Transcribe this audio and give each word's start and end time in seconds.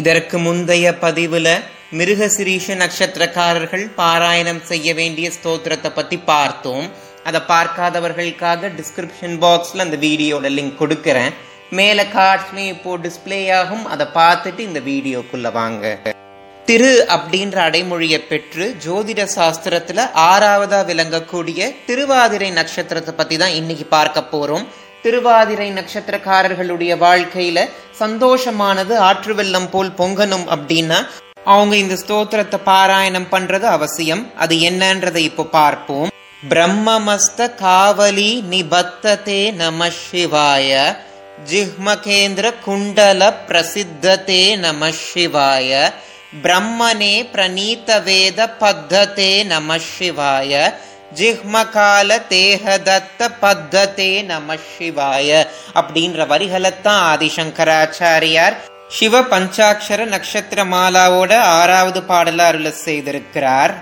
இதற்கு 0.00 0.36
முந்தைய 0.46 0.86
பதிவுல 1.04 1.48
மிருகசிரீஷ 1.98 2.76
நட்சத்திரக்காரர்கள் 2.82 3.84
பாராயணம் 4.00 4.62
செய்ய 4.70 4.94
வேண்டிய 5.00 5.26
ஸ்தோத்திரத்தை 5.36 5.90
பத்தி 5.98 6.16
பார்த்தோம். 6.30 6.86
அதை 7.28 7.40
பார்க்காதவர்களுக்காக 7.52 8.70
டிஸ்கிரிப்ஷன் 8.78 9.36
பாக்ஸ்ல 9.44 9.84
அந்த 9.86 9.98
வீடியோட 10.06 10.48
லிங்க் 10.56 10.80
கொடுக்கறேன். 10.80 11.32
மேல 11.78 11.98
கார்ட்ஸ்லயும் 12.16 12.72
இப்போ 12.74 12.92
டிஸ்பிளே 13.06 13.40
ஆகும். 13.60 13.84
அதை 13.92 14.06
பார்த்துட்டு 14.20 14.62
இந்த 14.68 14.80
வீடியோக்குள்ள 14.90 15.50
வாங்க. 15.60 15.84
திரு 16.68 16.92
அப்படின்ற 17.14 17.56
அடைமொழியை 17.68 18.20
பெற்று 18.30 18.64
ஜோதிட 18.84 19.22
சாஸ்திரத்துல 19.36 20.04
ஆறாவதா 20.30 20.80
விளங்கக்கூடிய 20.90 21.68
திருவாதிரை 21.88 22.50
நட்சத்திரத்தை 22.58 23.14
பத்தி 23.20 23.36
தான் 23.42 23.56
இன்னைக்கு 23.60 23.86
பார்க்க 23.96 24.32
போறோம். 24.32 24.64
திருவாதிரை 25.06 25.72
நட்சத்திரக்காரர்களுடைய 25.72 26.92
வாழ்க்கையில 27.02 27.58
சந்தோஷமானது 27.98 28.96
ஆற்று 28.98 29.34
வெள்ளம் 29.34 29.70
போல் 29.70 29.90
பொங்கணும் 29.98 30.46
அப்படின்னா 30.54 31.06
அவங்க 31.44 31.76
இந்த 31.76 31.94
ஸ்தோத்திரத்தை 31.94 32.58
பாராயணம் 32.66 33.28
பண்றது 33.30 33.62
அவசியம். 33.62 34.36
அது 34.36 34.56
என்னன்றதை 34.56 35.16
இப்போ 35.16 35.44
பார்ப்போம். 35.44 36.10
பிரம்மமஸ்த 36.48 37.54
காவலி 37.54 38.44
நிபத்ததே 38.50 39.52
நம 39.52 39.86
சிவாய. 39.86 40.96
ஜிஹ்மகேந்திர 41.50 42.52
குண்டல 42.66 43.30
பிரசித்ததே 43.48 44.58
நம 44.58 44.88
சிவாய. 44.88 45.92
பிரம்மனே 46.42 47.14
பிரணீத 47.34 48.02
வேத 48.02 48.48
பத்ததே 48.60 49.44
நம 49.44 49.76
சிவாய. 49.98 50.74
ஜிஹ்மகால 51.14 52.20
தேகதத்த 52.28 53.28
பத்ததே 53.42 54.24
நம 54.24 54.54
சிவாய 54.54 55.46
அப்படின்ற 55.74 56.26
வரிகளைத்தான் 56.26 57.02
ஆதிசங்கராச்சாரியார் 57.12 58.56
சிவ 58.88 59.20
பஞ்சாட்சர 59.20 60.04
நட்சத்திர 60.04 60.64
மாலாவோட 60.64 61.38
ஆறாவது 61.38 62.00
பாடல 62.00 62.38
அருள 62.38 62.72
செய்திருக்கிறார். 62.84 63.74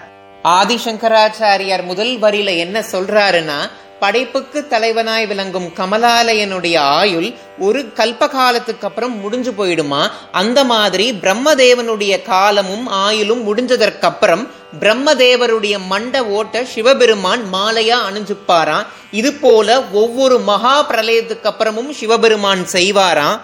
ஆதிசங்கராச்சாரியார் 0.45 1.85
முதல் 1.85 2.21
வரியில 2.21 2.57
என்ன 2.57 2.81
சொல்றாருன்னா 2.81 3.71
படைப்புக்கு 4.05 4.61
தலைவனாய் 4.71 5.27
விளங்கும் 5.33 5.69
கமலாலயனுடைய 5.79 6.77
ஆயுள் 7.01 7.29
ஒரு 7.67 7.81
கல்ப 7.99 8.29
காலத்துக்கு 8.35 8.87
அப்புறம் 8.89 9.15
முடிஞ்சு 9.23 9.53
போயிடுமா? 9.59 10.03
அந்த 10.41 10.61
மாதிரி 10.73 11.07
பிரம்மதேவனுடைய 11.23 12.15
காலமும் 12.33 12.87
ஆயுளும் 13.05 13.43
முடிஞ்சதற்கு 13.49 14.07
அப்புறம் 14.11 14.45
பிரம்மதேவருடைய 14.83 15.75
மண்ட 15.93 16.25
ஓட்ட 16.39 16.65
சிவபெருமான் 16.73 17.43
மாலையா 17.55 17.99
அணிஞ்சுப்பாராம். 18.09 18.87
இது 19.21 19.33
போல 19.45 19.79
ஒவ்வொரு 20.03 20.39
மகா 20.51 20.77
பிரளயத்துக்கு 20.91 21.51
அப்புறமும் 21.51 21.91
சிவபெருமான் 22.01 22.65
செய்வாராம். 22.77 23.39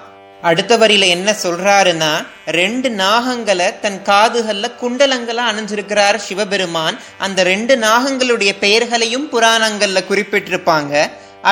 அடுத்த 0.48 0.76
வரியில 0.76 1.06
என்ன 1.06 1.30
சொல்றாருன்னா 1.42 2.10
ரெண்டு 2.58 2.88
நாகங்களை 2.90 3.66
தன் 3.80 3.98
காதுகள்ல 4.04 4.68
குண்டலங்களா 4.82 5.44
அணிஞ்சிருக்கிறார் 5.50 6.16
சிவபெருமான். 6.16 6.96
அந்த 7.18 7.42
ரெண்டு 7.42 7.76
நாகங்களுடைய 7.76 8.52
பெயர்களையும் 8.58 9.28
புராணங்கள்ல 9.32 10.02
குறிப்பிட்டிருப்பாங்க. 10.10 10.94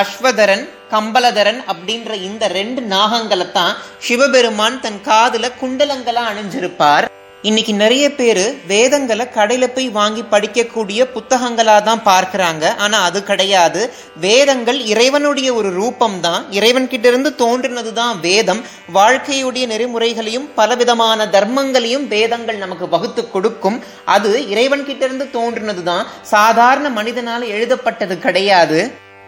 அஸ்வதரன் 0.01 0.65
கம்பலதரன் 0.91 1.61
அப்படின்ற 1.73 2.15
இந்த 2.23 2.49
ரெண்டு 2.49 2.83
நாகங்களை 2.95 3.53
தான் 3.53 3.77
சிவபெருமான் 3.99 4.81
தன் 4.81 5.01
காதுல 5.05 5.53
குண்டலங்களா 5.63 6.25
அணிஞ்சிருப்பார். 6.33 7.07
இன்னைக்கு 7.47 7.73
நிறைய 7.73 8.05
பேர் 8.15 8.41
வேதங்களை 8.71 9.25
கடையில் 9.35 9.73
போய் 9.75 9.89
வாங்கி 9.99 10.23
படிக்கக்கூடிய 10.33 11.01
புத்தகங்களாக 11.17 11.83
தான் 11.89 12.03
பார்க்குறாங்க. 12.09 12.65
ஆனால் 12.85 13.05
அது 13.09 13.23
கிடையாது. 13.29 13.83
வேதங்கள் 14.25 14.81
இறைவனுடைய 14.93 15.55
ஒரு 15.55 15.71
ரூபம் 15.71 16.21
தான் 16.21 16.43
இறைவன்கிட்ட 16.59 17.07
இருந்து 17.13 17.33
தோன்றினது 17.45 17.93
தான் 17.93 18.21
வேதம். 18.21 18.65
வாழ்க்கையுடைய 18.99 19.67
நெறிமுறைகளையும் 19.75 20.51
பலவிதமான 20.59 21.29
தர்மங்களையும் 21.37 22.09
வேதங்கள் 22.09 22.63
நமக்கு 22.65 22.89
வகுத்து 22.89 23.31
கொடுக்கும். 23.31 23.81
அது 24.05 24.49
இறைவன் 24.49 24.87
இருந்து 24.89 25.31
தோன்றினது 25.31 25.83
தான் 25.83 26.07
சாதாரண 26.37 26.89
மனிதனால் 26.89 27.53
எழுதப்பட்டது 27.57 28.17
கிடையாது. 28.19 28.81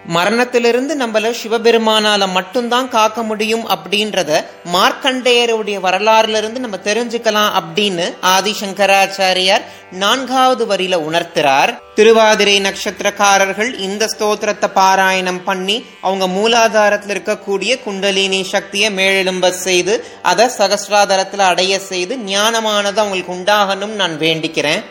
மரணத்திலிருந்து 0.07 0.97
நம்மள 0.97 1.35
சிவபெருமானால 1.43 2.29
மட்டும்தான் 2.29 2.89
காக்க 2.89 3.23
முடியும் 3.23 3.69
அப்படின்றத 3.69 4.45
மார்க்கண்டேயருடைய 4.73 5.79
வரலாறுல 5.81 6.37
இருந்து 6.37 6.61
நம்ம 6.61 6.77
தெரிஞ்சுக்கலாம் 6.77 7.61
அப்படின்னு 7.61 8.15
ஆதிசங்கராச்சாரியார் 8.23 9.63
நான்காவது 9.91 10.67
வரியில 10.67 10.97
உணர்த்துறார். 11.11 11.79
திருவாதிரை 11.95 12.61
நட்சத்திரக்காரர்கள் 12.61 13.79
இந்த 13.79 14.09
ஸ்தோத்திரத்தை 14.19 14.69
பாராயணம் 14.75 15.43
பண்ணி 15.45 15.85
அவங்க 16.01 16.27
மூலாதாரத்துல 16.27 17.15
இருக்கக்கூடிய 17.17 17.83
குண்டலினி 17.83 18.43
சக்தியை 18.43 18.95
மேலெழும்ப 18.95 19.51
செய்து 19.51 20.05
அதை 20.23 20.47
சகசிராதாரத்தில் 20.59 21.49
அடைய 21.53 21.79
செய்து 21.79 22.17
ஞானமானது 22.17 22.97
அவங்களுக்கு 22.97 23.33
உண்டாகணும் 23.33 23.95
நான் 23.95 24.19
வேண்டிக்கிறேன். 24.19 24.85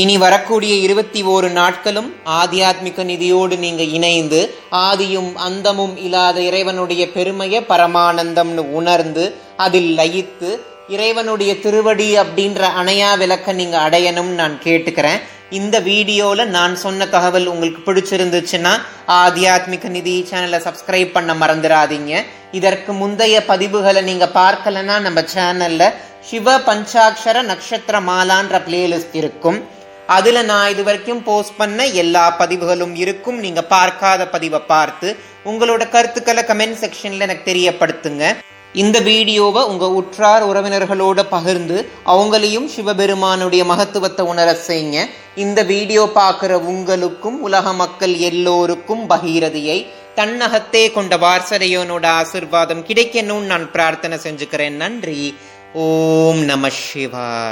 இனி 0.00 0.14
வரக்கூடிய 0.18 0.74
இருபத்தி 0.84 1.20
ஓரு 1.32 1.48
நாட்களும் 1.56 2.08
ஆத்தியாத்மிக 2.36 3.04
நிதியோடு 3.08 3.56
நீங்க 3.64 3.82
இணைந்து 3.96 4.38
ஆதியும் 4.88 5.32
அந்தமும் 5.46 5.96
இல்லாத 6.06 6.36
இறைவனுடைய 6.40 7.02
பெருமைய 7.16 7.60
பரமானந்தம்னு 7.70 8.62
உணர்ந்து 8.78 9.24
அதில் 9.64 9.90
லயித்து 9.98 10.50
இறைவனுடைய 10.94 11.52
திருவடி 11.64 12.06
அப்படின்ற 12.22 12.70
அணையா 12.82 13.10
விளக்க 13.22 13.52
நீங்க 13.60 13.76
அடையணும்னு 13.88 14.40
நான் 14.42 14.56
கேட்டுக்கிறேன். 14.64 15.20
இந்த 15.58 15.76
வீடியோல 15.90 16.46
நான் 16.56 16.74
சொன்ன 16.84 17.06
தகவல் 17.16 17.50
உங்களுக்கு 17.52 17.82
பிடிச்சிருந்துச்சுன்னா 17.88 18.72
ஆத்தியாத்மிக 19.18 19.88
நிதி 19.98 20.16
சேனலை 20.30 20.60
சப்ஸ்கிரைப் 20.68 21.14
பண்ண 21.18 21.32
மறந்துடாதீங்க 21.42 22.22
இதற்கு 22.60 22.92
முந்தைய 23.02 23.36
பதிவுகளை 23.52 24.04
நீங்க 24.10 24.28
பார்க்கலன்னா 24.40 24.96
நம்ம 25.08 25.20
சேனல்ல 25.34 25.92
சிவ 26.30 26.56
பஞ்சாட்சர 26.70 27.36
நட்சத்திர 27.52 27.96
மாலான்ற 28.10 28.56
பிளேலிஸ்ட் 28.66 29.16
இருக்கும். 29.22 29.60
அதுல 30.06 30.42
நான் 30.42 30.70
இது 30.70 30.84
வரைக்கும் 30.84 31.22
போஸ்ட் 31.22 31.56
பண்ண 31.56 31.86
எல்லா 31.86 32.30
பதிவுகளும் 32.30 32.94
இருக்கும். 32.94 33.38
நீங்க 33.38 33.62
பார்க்காத 33.62 34.28
பதிவை 34.28 34.60
பார்த்து 34.60 35.16
உங்களோட 35.44 35.88
கருத்துக்களை 35.88 36.42
கமெண்ட் 36.42 36.80
செக்ஷன்ல 36.82 37.20
எனக்கு 37.20 37.52
தெரியப்படுத்துங்க. 37.52 38.36
இந்த 38.74 39.00
வீடியோவை 39.00 39.62
உங்க 39.62 39.90
உற்றார் 39.90 40.46
உறவினர்களோட 40.46 41.22
பகிர்ந்து 41.28 41.88
அவங்களையும் 42.06 42.66
சிவபெருமானுடைய 42.66 43.64
மகத்துவத்தை 43.64 44.26
உணர 44.26 44.56
செய்யுங்க. 44.66 45.06
இந்த 45.34 45.62
வீடியோ 45.62 46.10
பார்க்குற 46.14 46.52
உங்களுக்கும் 46.52 47.40
உலக 47.40 47.72
மக்கள் 47.72 48.14
எல்லோருக்கும் 48.14 49.08
பகீரதியை 49.10 49.86
தன்னகத்தே 50.14 50.90
கொண்ட 50.90 51.16
வாரசதையோனோட 51.16 52.06
ஆசிர்வாதம் 52.20 52.84
கிடைக்கணும்னு 52.88 53.52
நான் 53.52 53.70
பிரார்த்தனை 53.70 54.18
செஞ்சுக்கிறேன். 54.22 54.70
நன்றி. 54.70 55.34
ஓம் 55.74 56.44
நம 56.44 56.68
சிவாய். 56.68 57.50